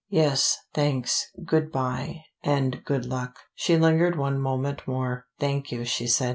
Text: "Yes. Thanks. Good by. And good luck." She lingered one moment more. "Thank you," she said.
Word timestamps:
"Yes. 0.09 0.57
Thanks. 0.73 1.29
Good 1.45 1.71
by. 1.71 2.23
And 2.41 2.83
good 2.83 3.05
luck." 3.05 3.37
She 3.53 3.77
lingered 3.77 4.17
one 4.17 4.39
moment 4.41 4.87
more. 4.87 5.27
"Thank 5.39 5.71
you," 5.71 5.85
she 5.85 6.07
said. 6.07 6.29